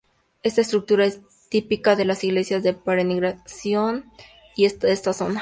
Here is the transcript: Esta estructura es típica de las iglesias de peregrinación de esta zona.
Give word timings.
Esta 0.41 0.61
estructura 0.61 1.05
es 1.05 1.19
típica 1.49 1.95
de 1.95 2.05
las 2.05 2.23
iglesias 2.23 2.63
de 2.63 2.73
peregrinación 2.73 4.05
de 4.57 4.91
esta 4.93 5.13
zona. 5.13 5.39